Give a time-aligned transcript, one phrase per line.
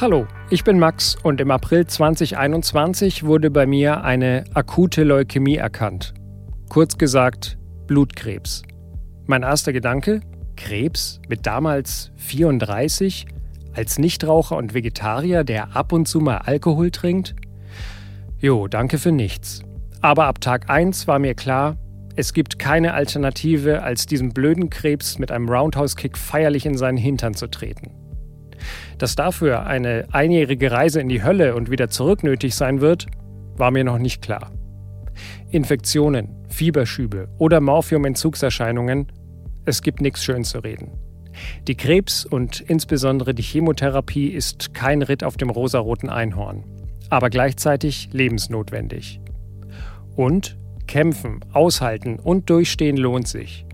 [0.00, 6.14] Hallo, ich bin Max und im April 2021 wurde bei mir eine akute Leukämie erkannt.
[6.70, 8.62] Kurz gesagt, Blutkrebs.
[9.26, 10.20] Mein erster Gedanke,
[10.56, 13.26] Krebs mit damals 34,
[13.74, 17.36] als Nichtraucher und Vegetarier, der ab und zu mal Alkohol trinkt?
[18.38, 19.62] Jo, danke für nichts.
[20.00, 21.76] Aber ab Tag 1 war mir klar,
[22.16, 27.34] es gibt keine Alternative, als diesem blöden Krebs mit einem Roundhouse-Kick feierlich in seinen Hintern
[27.34, 28.01] zu treten.
[28.98, 33.06] Dass dafür eine einjährige Reise in die Hölle und wieder zurück nötig sein wird,
[33.56, 34.52] war mir noch nicht klar.
[35.50, 39.12] Infektionen, Fieberschübe oder Morphiumentzugserscheinungen,
[39.64, 40.92] es gibt nichts schön zu reden.
[41.66, 46.64] Die Krebs und insbesondere die Chemotherapie ist kein Ritt auf dem rosaroten Einhorn,
[47.10, 49.20] aber gleichzeitig lebensnotwendig.
[50.14, 53.64] Und kämpfen, aushalten und durchstehen lohnt sich.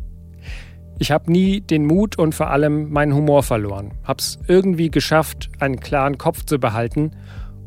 [1.01, 5.49] Ich habe nie den Mut und vor allem meinen Humor verloren, habe es irgendwie geschafft,
[5.61, 7.13] einen klaren Kopf zu behalten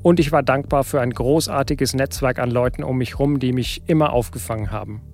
[0.03, 3.83] und ich war dankbar für ein großartiges Netzwerk an Leuten um mich herum, die mich
[3.87, 5.13] immer aufgefangen haben.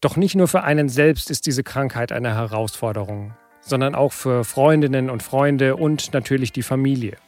[0.00, 5.10] Doch nicht nur für einen selbst ist diese Krankheit eine Herausforderung, sondern auch für Freundinnen
[5.10, 7.18] und Freunde und natürlich die Familie.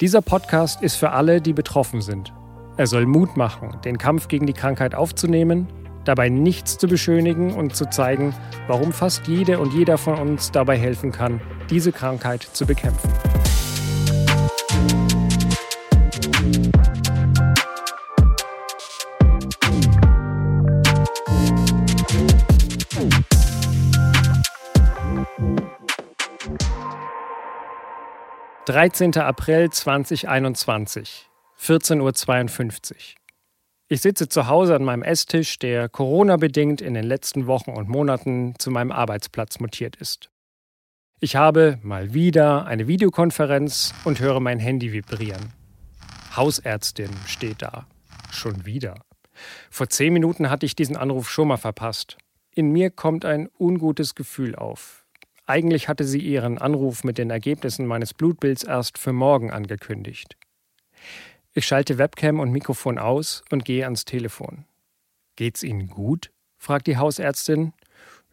[0.00, 2.32] Dieser Podcast ist für alle, die betroffen sind.
[2.76, 5.66] Er soll Mut machen, den Kampf gegen die Krankheit aufzunehmen
[6.04, 8.34] dabei nichts zu beschönigen und zu zeigen,
[8.66, 13.10] warum fast jede und jeder von uns dabei helfen kann, diese Krankheit zu bekämpfen.
[28.70, 31.28] Dreizehnter April 2021,
[31.58, 33.19] 14.52 Uhr.
[33.92, 38.54] Ich sitze zu Hause an meinem Esstisch, der Corona-bedingt in den letzten Wochen und Monaten
[38.56, 40.30] zu meinem Arbeitsplatz mutiert ist.
[41.18, 45.52] Ich habe mal wieder eine Videokonferenz und höre mein Handy vibrieren.
[46.36, 47.88] Hausärztin steht da.
[48.30, 48.94] Schon wieder.
[49.70, 52.16] Vor zehn Minuten hatte ich diesen Anruf schon mal verpasst.
[52.54, 55.04] In mir kommt ein ungutes Gefühl auf.
[55.46, 60.36] Eigentlich hatte sie ihren Anruf mit den Ergebnissen meines Blutbilds erst für morgen angekündigt.
[61.60, 64.64] Ich schalte Webcam und Mikrofon aus und gehe ans Telefon.
[65.36, 66.30] Geht's Ihnen gut?
[66.56, 67.74] fragt die Hausärztin.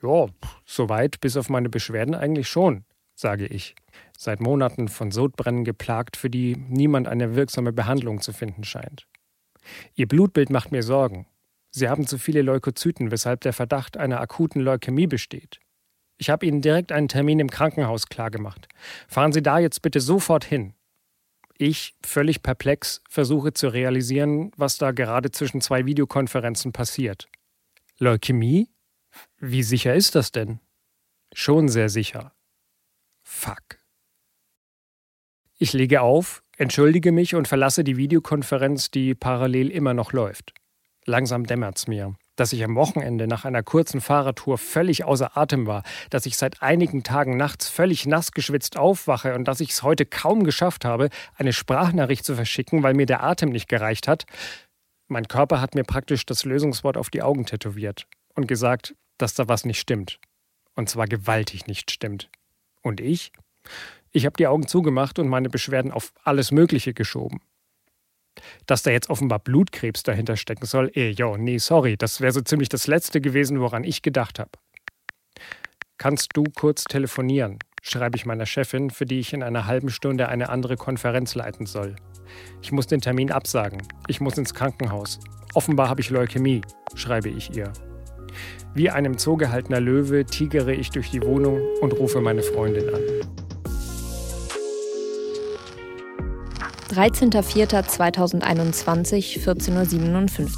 [0.01, 0.27] Ja,
[0.63, 2.85] soweit, bis auf meine Beschwerden eigentlich schon,
[3.15, 3.75] sage ich.
[4.17, 9.07] Seit Monaten von Sodbrennen geplagt, für die niemand eine wirksame Behandlung zu finden scheint.
[9.95, 11.27] Ihr Blutbild macht mir Sorgen.
[11.69, 15.59] Sie haben zu viele Leukozyten, weshalb der Verdacht einer akuten Leukämie besteht.
[16.17, 18.69] Ich habe Ihnen direkt einen Termin im Krankenhaus klargemacht.
[19.09, 20.75] Fahren Sie da jetzt bitte sofort hin
[21.59, 27.27] ich, völlig perplex, versuche zu realisieren, was da gerade zwischen zwei Videokonferenzen passiert.
[27.99, 28.69] Leukämie?
[29.39, 30.59] Wie sicher ist das denn?
[31.33, 32.33] Schon sehr sicher.
[33.23, 33.79] Fuck.
[35.57, 40.53] Ich lege auf, entschuldige mich und verlasse die Videokonferenz, die parallel immer noch läuft.
[41.05, 45.83] Langsam dämmert's mir dass ich am Wochenende nach einer kurzen Fahrradtour völlig außer Atem war,
[46.09, 50.05] dass ich seit einigen Tagen nachts völlig nass geschwitzt aufwache und dass ich es heute
[50.05, 54.25] kaum geschafft habe, eine Sprachnachricht zu verschicken, weil mir der Atem nicht gereicht hat.
[55.07, 59.47] Mein Körper hat mir praktisch das Lösungswort auf die Augen tätowiert und gesagt, dass da
[59.47, 60.19] was nicht stimmt.
[60.75, 62.29] Und zwar gewaltig nicht stimmt.
[62.81, 63.31] Und ich?
[64.11, 67.41] Ich habe die Augen zugemacht und meine Beschwerden auf alles Mögliche geschoben.
[68.65, 72.41] Dass da jetzt offenbar Blutkrebs dahinter stecken soll, eh, jo, nee, sorry, das wäre so
[72.41, 74.51] ziemlich das Letzte gewesen, woran ich gedacht habe.
[75.97, 77.59] Kannst du kurz telefonieren?
[77.81, 81.65] schreibe ich meiner Chefin, für die ich in einer halben Stunde eine andere Konferenz leiten
[81.65, 81.95] soll.
[82.61, 83.81] Ich muss den Termin absagen.
[84.07, 85.19] Ich muss ins Krankenhaus.
[85.53, 86.61] Offenbar habe ich Leukämie,
[86.95, 87.71] schreibe ich ihr.
[88.73, 92.93] Wie ein im Zoo gehaltener Löwe tigere ich durch die Wohnung und rufe meine Freundin
[92.93, 93.46] an.
[96.87, 100.51] 13.04.2021, 14.57 Uhr.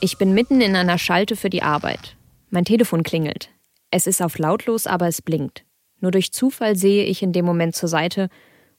[0.00, 2.16] Ich bin mitten in einer Schalte für die Arbeit.
[2.50, 3.50] Mein Telefon klingelt.
[3.90, 5.64] Es ist auf lautlos, aber es blinkt.
[6.00, 8.28] Nur durch Zufall sehe ich in dem Moment zur Seite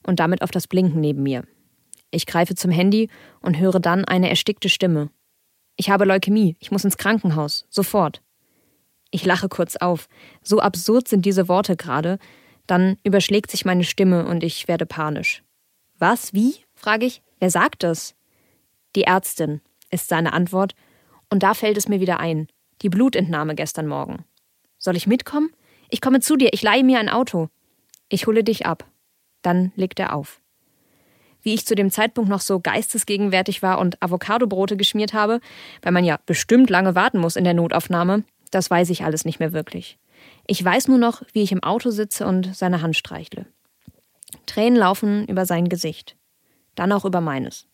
[0.06, 1.44] und damit auf das Blinken neben mir.
[2.10, 3.08] Ich greife zum Handy
[3.40, 5.08] und höre dann eine erstickte Stimme.
[5.76, 8.20] Ich habe Leukämie, ich muss ins Krankenhaus, sofort.
[9.10, 10.06] Ich lache kurz auf.
[10.42, 12.18] So absurd sind diese Worte gerade.
[12.66, 15.42] Dann überschlägt sich meine Stimme und ich werde panisch.
[15.98, 16.34] Was?
[16.34, 16.56] Wie?
[16.74, 17.22] Frage ich.
[17.38, 18.14] Wer sagt das?
[18.96, 19.60] Die Ärztin,
[19.90, 20.74] ist seine Antwort,
[21.30, 22.48] und da fällt es mir wieder ein.
[22.82, 24.24] Die Blutentnahme gestern Morgen.
[24.78, 25.50] Soll ich mitkommen?
[25.88, 27.48] Ich komme zu dir, ich leihe mir ein Auto.
[28.08, 28.84] Ich hole dich ab.
[29.42, 30.40] Dann legt er auf.
[31.42, 35.40] Wie ich zu dem Zeitpunkt noch so geistesgegenwärtig war und Avocadobrote geschmiert habe,
[35.82, 39.40] weil man ja bestimmt lange warten muss in der Notaufnahme, das weiß ich alles nicht
[39.40, 39.98] mehr wirklich.
[40.46, 43.46] Ich weiß nur noch, wie ich im Auto sitze und seine Hand streichle.
[44.46, 46.16] Tränen laufen über sein Gesicht.
[46.74, 47.66] Dann auch über meines.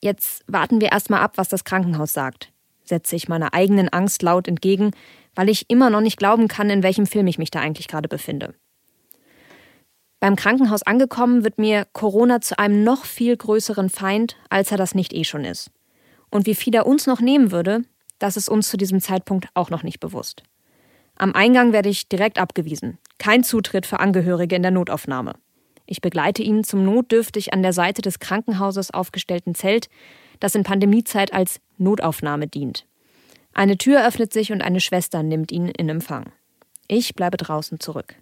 [0.00, 2.52] Jetzt warten wir erstmal ab, was das Krankenhaus sagt,
[2.84, 4.92] setze ich meiner eigenen Angst laut entgegen,
[5.34, 8.08] weil ich immer noch nicht glauben kann, in welchem Film ich mich da eigentlich gerade
[8.08, 8.54] befinde.
[10.18, 14.94] Beim Krankenhaus angekommen wird mir Corona zu einem noch viel größeren Feind, als er das
[14.94, 15.70] nicht eh schon ist.
[16.30, 17.82] Und wie viel er uns noch nehmen würde,
[18.18, 20.42] das ist uns zu diesem Zeitpunkt auch noch nicht bewusst.
[21.16, 22.98] Am Eingang werde ich direkt abgewiesen.
[23.18, 25.34] Kein Zutritt für Angehörige in der Notaufnahme.
[25.90, 29.88] Ich begleite ihn zum notdürftig an der Seite des Krankenhauses aufgestellten Zelt,
[30.38, 32.86] das in Pandemiezeit als Notaufnahme dient.
[33.54, 36.30] Eine Tür öffnet sich und eine Schwester nimmt ihn in Empfang.
[36.86, 38.14] Ich bleibe draußen zurück.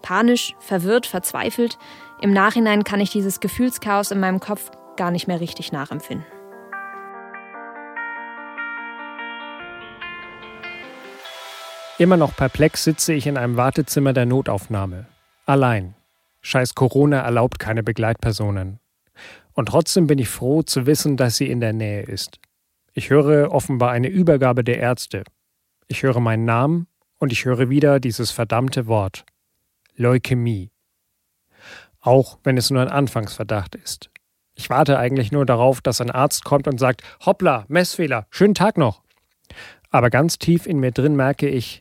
[0.00, 1.76] Panisch, verwirrt, verzweifelt,
[2.22, 6.24] im Nachhinein kann ich dieses Gefühlschaos in meinem Kopf gar nicht mehr richtig nachempfinden.
[11.98, 15.04] Immer noch perplex sitze ich in einem Wartezimmer der Notaufnahme.
[15.44, 15.94] Allein.
[16.46, 18.78] Scheiß Corona erlaubt keine Begleitpersonen.
[19.54, 22.38] Und trotzdem bin ich froh zu wissen, dass sie in der Nähe ist.
[22.92, 25.24] Ich höre offenbar eine Übergabe der Ärzte.
[25.88, 26.86] Ich höre meinen Namen
[27.18, 29.24] und ich höre wieder dieses verdammte Wort.
[29.96, 30.70] Leukämie.
[32.00, 34.10] Auch wenn es nur ein Anfangsverdacht ist.
[34.54, 38.76] Ich warte eigentlich nur darauf, dass ein Arzt kommt und sagt, hoppla, Messfehler, schönen Tag
[38.76, 39.02] noch.
[39.88, 41.80] Aber ganz tief in mir drin merke ich,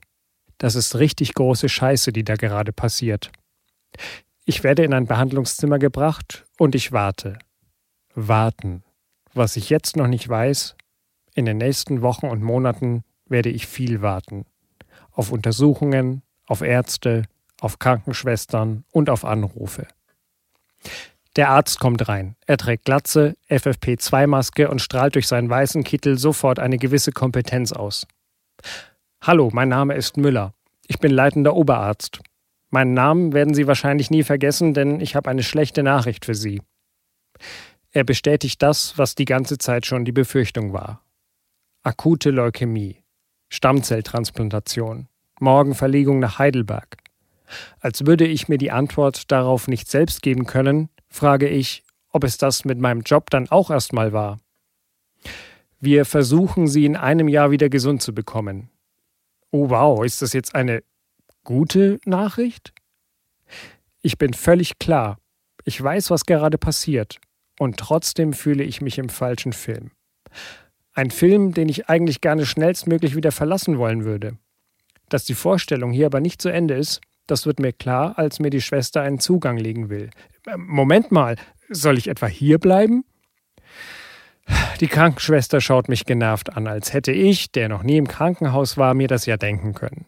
[0.57, 3.29] das ist richtig große Scheiße, die da gerade passiert.
[4.45, 7.39] Ich werde in ein Behandlungszimmer gebracht und ich warte.
[8.13, 8.83] Warten.
[9.33, 10.75] Was ich jetzt noch nicht weiß,
[11.33, 14.45] in den nächsten Wochen und Monaten werde ich viel warten.
[15.11, 17.23] Auf Untersuchungen, auf Ärzte,
[17.61, 19.87] auf Krankenschwestern und auf Anrufe.
[21.37, 22.35] Der Arzt kommt rein.
[22.45, 28.05] Er trägt Glatze, FFP2-Maske und strahlt durch seinen weißen Kittel sofort eine gewisse Kompetenz aus.
[29.21, 30.53] Hallo, mein Name ist Müller.
[30.85, 32.19] Ich bin leitender Oberarzt.
[32.73, 36.59] Meinen Namen werden Sie wahrscheinlich nie vergessen, denn ich habe eine schlechte Nachricht für Sie.
[37.91, 41.05] Er bestätigt das, was die ganze Zeit schon die Befürchtung war.
[41.83, 43.03] Akute Leukämie,
[43.49, 45.07] Stammzelltransplantation,
[45.39, 46.97] Morgenverlegung nach Heidelberg.
[47.79, 52.39] Als würde ich mir die Antwort darauf nicht selbst geben können, frage ich, ob es
[52.39, 54.39] das mit meinem Job dann auch erstmal war.
[55.79, 58.71] Wir versuchen, sie in einem Jahr wieder gesund zu bekommen.
[59.51, 60.81] Oh wow, ist das jetzt eine
[61.43, 62.73] gute Nachricht?
[64.01, 65.17] Ich bin völlig klar.
[65.65, 67.19] Ich weiß, was gerade passiert.
[67.59, 69.91] Und trotzdem fühle ich mich im falschen Film.
[70.93, 74.37] Ein Film, den ich eigentlich gerne schnellstmöglich wieder verlassen wollen würde.
[75.09, 78.49] Dass die Vorstellung hier aber nicht zu Ende ist, das wird mir klar, als mir
[78.49, 80.09] die Schwester einen Zugang legen will.
[80.45, 81.37] Äh, Moment mal,
[81.69, 83.05] soll ich etwa hier bleiben?
[84.81, 88.93] Die Krankenschwester schaut mich genervt an, als hätte ich, der noch nie im Krankenhaus war,
[88.93, 90.05] mir das ja denken können.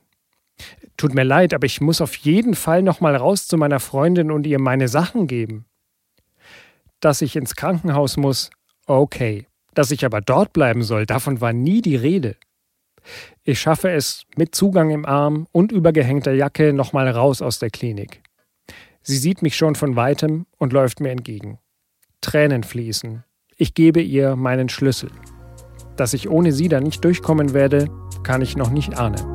[0.98, 4.32] Tut mir leid, aber ich muss auf jeden Fall noch mal raus zu meiner Freundin
[4.32, 5.66] und ihr meine Sachen geben.
[7.00, 8.50] Dass ich ins Krankenhaus muss,
[8.86, 9.48] okay.
[9.74, 12.38] Dass ich aber dort bleiben soll, davon war nie die Rede.
[13.44, 18.22] Ich schaffe es mit Zugang im Arm und übergehängter Jacke nochmal raus aus der Klinik.
[19.02, 21.60] Sie sieht mich schon von weitem und läuft mir entgegen.
[22.22, 23.24] Tränen fließen.
[23.58, 25.12] Ich gebe ihr meinen Schlüssel.
[25.96, 27.90] Dass ich ohne sie da nicht durchkommen werde,
[28.24, 29.35] kann ich noch nicht ahnen.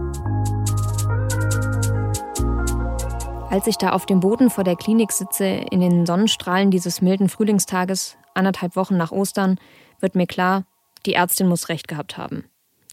[3.50, 7.28] Als ich da auf dem Boden vor der Klinik sitze, in den Sonnenstrahlen dieses milden
[7.28, 9.58] Frühlingstages, anderthalb Wochen nach Ostern,
[9.98, 10.66] wird mir klar,
[11.04, 12.44] die Ärztin muss recht gehabt haben.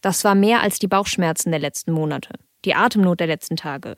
[0.01, 3.97] Das war mehr als die Bauchschmerzen der letzten Monate, die Atemnot der letzten Tage.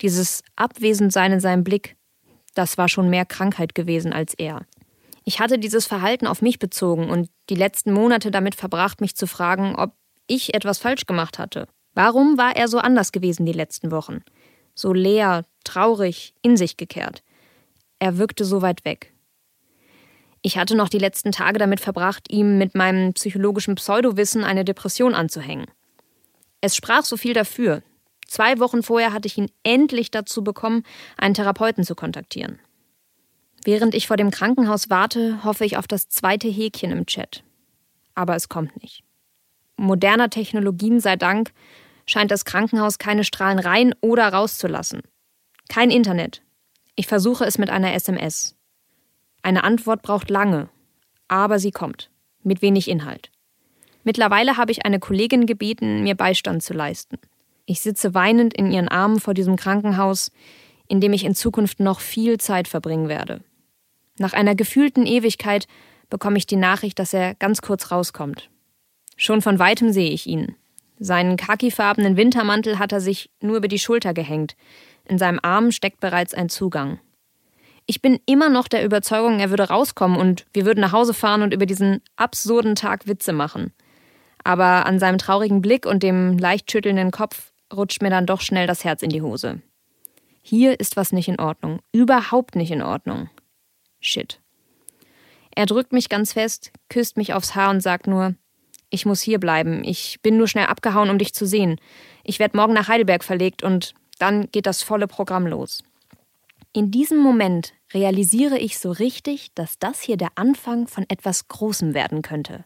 [0.00, 1.96] Dieses Abwesendsein in seinem Blick,
[2.54, 4.62] das war schon mehr Krankheit gewesen als er.
[5.24, 9.26] Ich hatte dieses Verhalten auf mich bezogen und die letzten Monate damit verbracht, mich zu
[9.26, 9.92] fragen, ob
[10.26, 11.68] ich etwas falsch gemacht hatte.
[11.92, 14.22] Warum war er so anders gewesen die letzten Wochen?
[14.74, 17.22] So leer, traurig, in sich gekehrt.
[17.98, 19.12] Er wirkte so weit weg.
[20.42, 25.14] Ich hatte noch die letzten Tage damit verbracht, ihm mit meinem psychologischen Pseudowissen eine Depression
[25.14, 25.66] anzuhängen.
[26.60, 27.82] Es sprach so viel dafür.
[28.26, 30.84] Zwei Wochen vorher hatte ich ihn endlich dazu bekommen,
[31.16, 32.60] einen Therapeuten zu kontaktieren.
[33.64, 37.42] Während ich vor dem Krankenhaus warte, hoffe ich auf das zweite Häkchen im Chat.
[38.14, 39.02] Aber es kommt nicht.
[39.76, 41.52] Moderner Technologien sei Dank
[42.06, 45.02] scheint das Krankenhaus keine Strahlen rein oder rauszulassen.
[45.68, 46.42] Kein Internet.
[46.96, 48.56] Ich versuche es mit einer SMS.
[49.42, 50.68] Eine Antwort braucht lange,
[51.28, 52.10] aber sie kommt,
[52.42, 53.30] mit wenig Inhalt.
[54.02, 57.18] Mittlerweile habe ich eine Kollegin gebeten, mir Beistand zu leisten.
[57.66, 60.32] Ich sitze weinend in ihren Armen vor diesem Krankenhaus,
[60.88, 63.42] in dem ich in Zukunft noch viel Zeit verbringen werde.
[64.18, 65.66] Nach einer gefühlten Ewigkeit
[66.08, 68.48] bekomme ich die Nachricht, dass er ganz kurz rauskommt.
[69.16, 70.56] Schon von weitem sehe ich ihn.
[70.98, 74.56] Seinen khakifarbenen Wintermantel hat er sich nur über die Schulter gehängt.
[75.08, 77.00] In seinem Arm steckt bereits ein Zugang.
[77.86, 81.40] Ich bin immer noch der Überzeugung, er würde rauskommen und wir würden nach Hause fahren
[81.40, 83.72] und über diesen absurden Tag Witze machen.
[84.44, 88.66] Aber an seinem traurigen Blick und dem leicht schüttelnden Kopf rutscht mir dann doch schnell
[88.66, 89.62] das Herz in die Hose.
[90.42, 91.80] Hier ist was nicht in Ordnung.
[91.92, 93.30] Überhaupt nicht in Ordnung.
[94.00, 94.40] Shit.
[95.54, 98.34] Er drückt mich ganz fest, küsst mich aufs Haar und sagt nur,
[98.90, 99.82] ich muss hier bleiben.
[99.84, 101.80] Ich bin nur schnell abgehauen, um dich zu sehen.
[102.22, 105.82] Ich werde morgen nach Heidelberg verlegt und dann geht das volle Programm los.
[106.72, 111.94] In diesem Moment realisiere ich so richtig, dass das hier der Anfang von etwas Großem
[111.94, 112.64] werden könnte.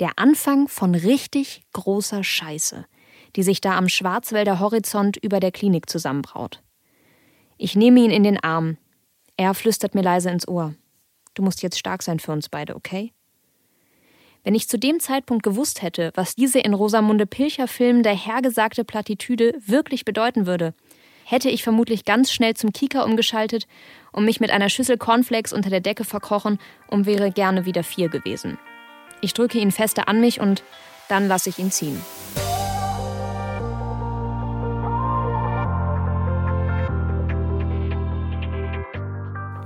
[0.00, 2.84] Der Anfang von richtig großer Scheiße,
[3.36, 6.62] die sich da am Schwarzwälder Horizont über der Klinik zusammenbraut.
[7.56, 8.76] Ich nehme ihn in den Arm.
[9.36, 10.74] Er flüstert mir leise ins Ohr.
[11.34, 13.12] Du musst jetzt stark sein für uns beide, okay?
[14.42, 18.84] Wenn ich zu dem Zeitpunkt gewusst hätte, was diese in Rosamunde Pilcher Film der hergesagte
[18.84, 20.72] Plattitüde wirklich bedeuten würde,
[21.28, 23.66] hätte ich vermutlich ganz schnell zum Kika umgeschaltet
[24.12, 28.08] und mich mit einer Schüssel Cornflakes unter der Decke verkrochen und wäre gerne wieder vier
[28.08, 28.58] gewesen.
[29.20, 30.62] Ich drücke ihn fester an mich und
[31.08, 32.00] dann lasse ich ihn ziehen.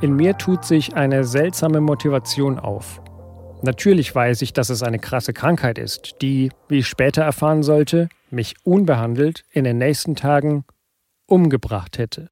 [0.00, 3.02] In mir tut sich eine seltsame Motivation auf.
[3.60, 8.08] Natürlich weiß ich, dass es eine krasse Krankheit ist, die, wie ich später erfahren sollte,
[8.30, 10.64] mich unbehandelt in den nächsten Tagen
[11.30, 12.30] umgebracht hätte.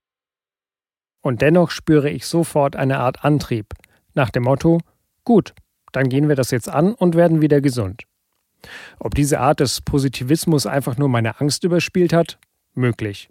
[1.21, 3.75] Und dennoch spüre ich sofort eine Art Antrieb,
[4.15, 4.81] nach dem Motto,
[5.25, 5.55] gut,
[5.93, 8.05] dann gehen wir das jetzt an und werden wieder gesund.
[8.99, 12.39] Ob diese Art des Positivismus einfach nur meine Angst überspielt hat?
[12.75, 13.29] Möglich.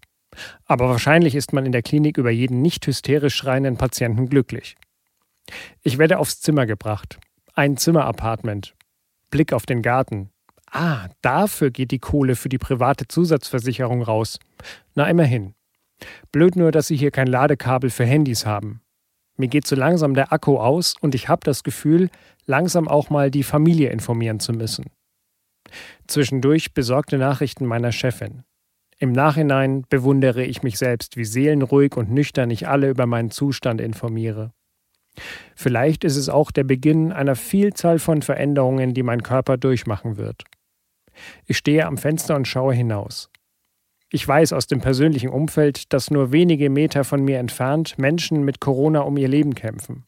[0.66, 4.76] Aber wahrscheinlich ist man in der Klinik über jeden nicht hysterisch schreienden Patienten glücklich.
[5.82, 7.20] Ich werde aufs Zimmer gebracht.
[7.54, 8.76] Ein Zimmerapartment.
[9.30, 10.30] Blick auf den Garten.
[10.70, 14.40] Ah, dafür geht die Kohle für die private Zusatzversicherung raus.
[14.96, 15.54] Na immerhin.
[16.32, 18.82] Blöd nur, dass sie hier kein Ladekabel für Handys haben.
[19.38, 22.10] Mir geht so langsam der Akku aus und ich habe das Gefühl,
[22.46, 24.86] langsam auch mal die Familie informieren zu müssen.
[26.08, 28.44] Zwischendurch besorgte Nachrichten meiner Chefin.
[29.00, 33.80] Im Nachhinein bewundere ich mich selbst, wie seelenruhig und nüchtern ich alle über meinen Zustand
[33.80, 34.54] informiere.
[35.56, 40.44] Vielleicht ist es auch der Beginn einer Vielzahl von Veränderungen, die mein Körper durchmachen wird.
[41.46, 43.30] Ich stehe am Fenster und schaue hinaus.
[44.10, 48.62] Ich weiß aus dem persönlichen Umfeld, dass nur wenige Meter von mir entfernt Menschen mit
[48.62, 50.06] Corona um ihr Leben kämpfen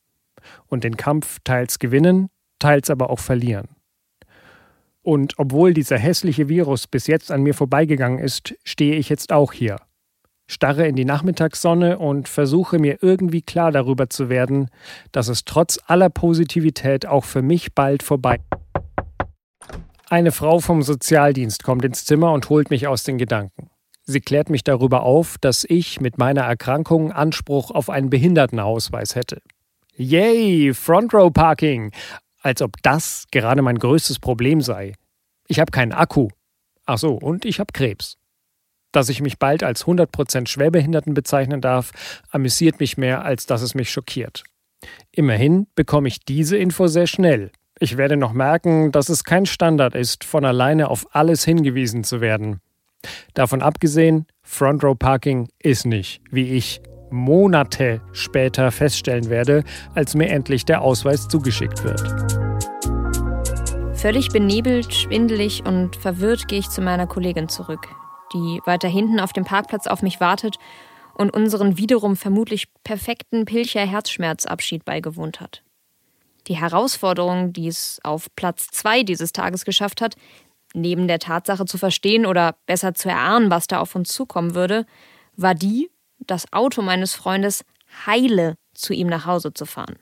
[0.67, 2.29] und den Kampf teils gewinnen,
[2.59, 3.67] teils aber auch verlieren.
[5.01, 9.51] Und obwohl dieser hässliche Virus bis jetzt an mir vorbeigegangen ist, stehe ich jetzt auch
[9.51, 9.77] hier,
[10.47, 14.69] starre in die Nachmittagssonne und versuche mir irgendwie klar darüber zu werden,
[15.11, 18.39] dass es trotz aller Positivität auch für mich bald vorbei.
[20.09, 23.69] Eine Frau vom Sozialdienst kommt ins Zimmer und holt mich aus den Gedanken.
[24.11, 29.39] Sie klärt mich darüber auf, dass ich mit meiner Erkrankung Anspruch auf einen Behindertenausweis hätte.
[29.97, 31.91] Yay, Front Row Parking!
[32.41, 34.93] Als ob das gerade mein größtes Problem sei.
[35.47, 36.29] Ich habe keinen Akku.
[36.87, 38.17] Ach so, und ich habe Krebs.
[38.91, 41.91] Dass ich mich bald als 100% Schwerbehinderten bezeichnen darf,
[42.31, 44.43] amüsiert mich mehr, als dass es mich schockiert.
[45.11, 47.51] Immerhin bekomme ich diese Info sehr schnell.
[47.79, 52.21] Ich werde noch merken, dass es kein Standard ist, von alleine auf alles hingewiesen zu
[52.21, 52.59] werden.
[53.33, 59.63] Davon abgesehen, Front Row Parking ist nicht, wie ich Monate später feststellen werde,
[59.95, 62.01] als mir endlich der Ausweis zugeschickt wird.
[63.97, 67.87] Völlig benebelt, schwindelig und verwirrt gehe ich zu meiner Kollegin zurück,
[68.33, 70.57] die weiter hinten auf dem Parkplatz auf mich wartet
[71.15, 75.63] und unseren wiederum vermutlich perfekten Pilcher Herzschmerzabschied beigewohnt hat.
[76.47, 80.15] Die Herausforderung, die es auf Platz zwei dieses Tages geschafft hat,
[80.73, 84.85] neben der Tatsache zu verstehen oder besser zu erahnen, was da auf uns zukommen würde,
[85.35, 87.65] war die, das Auto meines Freundes
[88.05, 89.97] heile zu ihm nach Hause zu fahren.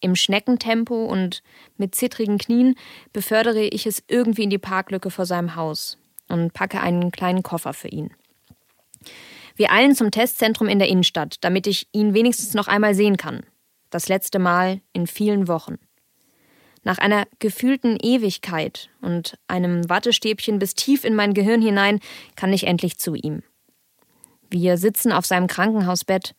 [0.00, 1.42] Im Schneckentempo und
[1.76, 2.74] mit zittrigen Knien
[3.12, 7.74] befördere ich es irgendwie in die Parklücke vor seinem Haus und packe einen kleinen Koffer
[7.74, 8.14] für ihn.
[9.56, 13.44] Wir eilen zum Testzentrum in der Innenstadt, damit ich ihn wenigstens noch einmal sehen kann.
[13.90, 15.76] Das letzte Mal in vielen Wochen.
[16.82, 22.00] Nach einer gefühlten Ewigkeit und einem Wattestäbchen bis tief in mein Gehirn hinein
[22.36, 23.42] kann ich endlich zu ihm.
[24.50, 26.34] Wir sitzen auf seinem Krankenhausbett,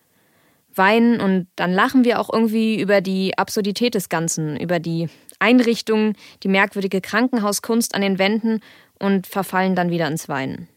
[0.74, 6.14] weinen und dann lachen wir auch irgendwie über die Absurdität des Ganzen, über die Einrichtung,
[6.44, 8.62] die merkwürdige Krankenhauskunst an den Wänden
[9.00, 10.68] und verfallen dann wieder ins Weinen.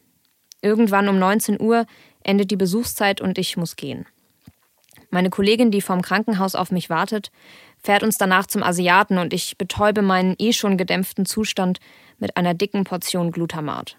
[0.61, 1.85] Irgendwann um 19 Uhr
[2.23, 4.05] endet die Besuchszeit und ich muss gehen.
[5.15, 7.31] Meine Kollegin, die vom Krankenhaus auf mich wartet,
[7.81, 11.79] fährt uns danach zum Asiaten und ich betäube meinen eh schon gedämpften Zustand
[12.17, 13.95] mit einer dicken Portion Glutamat.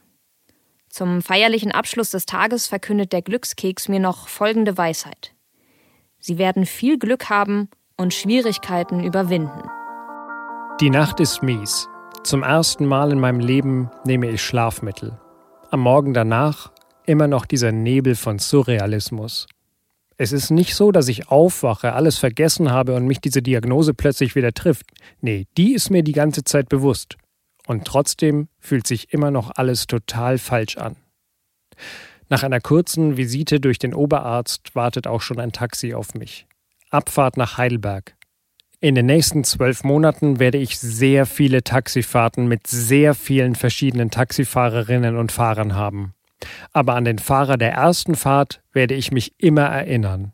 [0.91, 5.33] Zum feierlichen Abschluss des Tages verkündet der Glückskeks mir noch folgende Weisheit.
[6.19, 9.71] Sie werden viel Glück haben und Schwierigkeiten überwinden.
[10.83, 11.89] Die Nacht ist mies.
[12.25, 15.19] Zum ersten Mal in meinem Leben nehme ich Schlafmittel.
[15.71, 16.73] Am Morgen danach
[17.07, 19.47] immer noch dieser Nebel von Surrealismus.
[20.19, 24.35] Es ist nicht so, dass ich aufwache, alles vergessen habe und mich diese Diagnose plötzlich
[24.35, 24.87] wieder trifft.
[25.21, 27.17] Nee, die ist mir die ganze Zeit bewusst.
[27.67, 30.97] Und trotzdem fühlt sich immer noch alles total falsch an.
[32.29, 36.47] Nach einer kurzen Visite durch den Oberarzt wartet auch schon ein Taxi auf mich.
[36.91, 38.17] Abfahrt nach Heidelberg.
[38.81, 45.17] In den nächsten zwölf Monaten werde ich sehr viele Taxifahrten mit sehr vielen verschiedenen Taxifahrerinnen
[45.17, 46.15] und Fahrern haben.
[46.73, 50.33] Aber an den Fahrer der ersten Fahrt werde ich mich immer erinnern.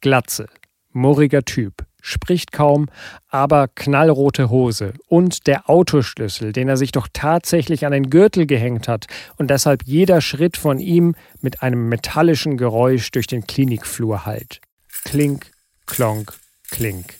[0.00, 0.46] Glatze,
[0.92, 2.86] murriger Typ, spricht kaum,
[3.28, 8.88] aber knallrote Hose und der Autoschlüssel, den er sich doch tatsächlich an den Gürtel gehängt
[8.88, 14.60] hat und deshalb jeder Schritt von ihm mit einem metallischen Geräusch durch den Klinikflur hallt.
[15.04, 15.50] Klink,
[15.86, 16.32] klonk,
[16.70, 17.14] klink.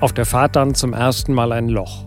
[0.00, 2.06] Auf der Fahrt dann zum ersten Mal ein Loch.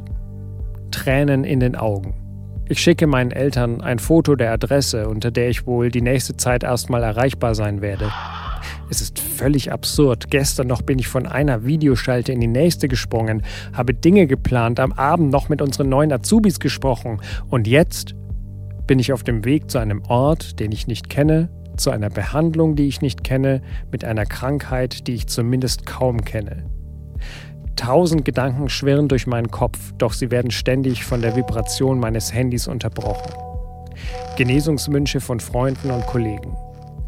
[0.92, 2.25] Tränen in den Augen.
[2.68, 6.64] Ich schicke meinen Eltern ein Foto der Adresse, unter der ich wohl die nächste Zeit
[6.64, 8.12] erstmal erreichbar sein werde.
[8.90, 10.32] Es ist völlig absurd.
[10.32, 13.44] Gestern noch bin ich von einer Videoschalte in die nächste gesprungen,
[13.74, 18.16] habe Dinge geplant, am Abend noch mit unseren neuen Azubis gesprochen und jetzt
[18.88, 22.76] bin ich auf dem Weg zu einem Ort, den ich nicht kenne, zu einer Behandlung,
[22.76, 26.64] die ich nicht kenne, mit einer Krankheit, die ich zumindest kaum kenne.
[27.76, 32.68] Tausend Gedanken schwirren durch meinen Kopf, doch sie werden ständig von der Vibration meines Handys
[32.68, 33.34] unterbrochen.
[34.38, 36.56] Genesungswünsche von Freunden und Kollegen.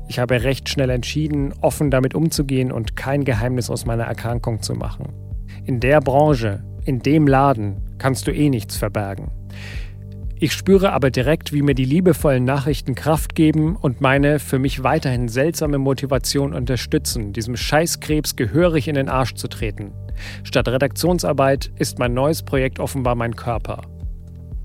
[0.09, 4.73] Ich habe recht schnell entschieden, offen damit umzugehen und kein Geheimnis aus meiner Erkrankung zu
[4.73, 5.13] machen.
[5.65, 9.31] In der Branche, in dem Laden kannst du eh nichts verbergen.
[10.39, 14.83] Ich spüre aber direkt, wie mir die liebevollen Nachrichten Kraft geben und meine für mich
[14.83, 19.93] weiterhin seltsame Motivation unterstützen, diesem Scheißkrebs gehörig in den Arsch zu treten.
[20.43, 23.81] Statt Redaktionsarbeit ist mein neues Projekt offenbar mein Körper.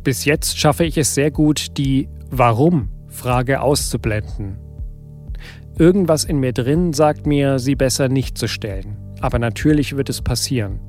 [0.04, 4.58] Bis jetzt schaffe ich es sehr gut, die Warum-Frage auszublenden.
[5.78, 8.98] Irgendwas in mir drin sagt mir, sie besser nicht zu stellen.
[9.20, 10.80] Aber natürlich wird es passieren.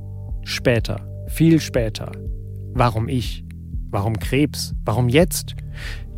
[0.44, 2.12] Später, viel später.
[2.74, 3.43] Warum ich?
[3.94, 4.74] Warum Krebs?
[4.84, 5.54] Warum jetzt?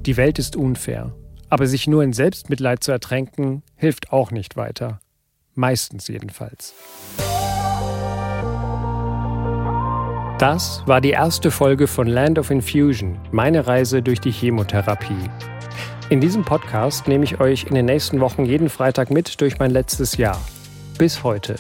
[0.06, 1.14] Die Welt ist unfair.
[1.50, 5.02] Aber sich nur in Selbstmitleid zu ertränken, hilft auch nicht weiter.
[5.56, 6.74] Meistens jedenfalls.
[10.40, 15.30] Das war die erste Folge von Land of Infusion, meine Reise durch die Chemotherapie.
[16.10, 19.72] In diesem Podcast nehme ich euch in den nächsten Wochen jeden Freitag mit durch mein
[19.72, 20.40] letztes Jahr.
[20.98, 21.56] Bis heute.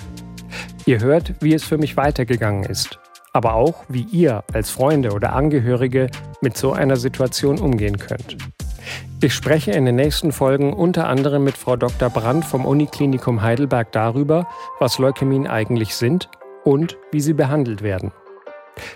[0.85, 2.99] Ihr hört, wie es für mich weitergegangen ist,
[3.35, 6.07] aber auch, wie ihr als Freunde oder Angehörige
[6.39, 8.37] mit so einer Situation umgehen könnt.
[9.21, 12.09] Ich spreche in den nächsten Folgen unter anderem mit Frau Dr.
[12.09, 14.47] Brandt vom Uniklinikum Heidelberg darüber,
[14.79, 16.29] was Leukämien eigentlich sind
[16.63, 18.13] und wie sie behandelt werden.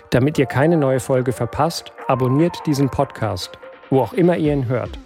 [0.08, 3.58] Damit ihr keine neue Folge verpasst, abonniert diesen Podcast,
[3.90, 4.98] wo auch immer ihr ihn hört.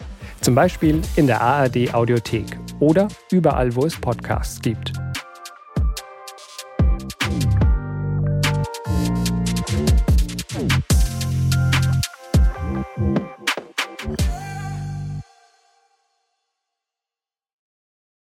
[0.43, 4.93] Zum Beispiel in der ARD Audiothek oder überall, wo es Podcasts gibt.